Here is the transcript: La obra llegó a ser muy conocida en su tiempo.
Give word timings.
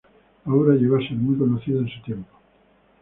La 0.47 0.53
obra 0.55 0.73
llegó 0.73 0.95
a 0.95 0.99
ser 1.07 1.15
muy 1.15 1.37
conocida 1.37 1.77
en 1.77 1.87
su 1.87 2.01
tiempo. 2.01 2.33